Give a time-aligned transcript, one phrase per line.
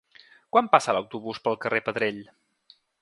[0.55, 2.19] Quan passa l'autobús pel carrer Pedrell?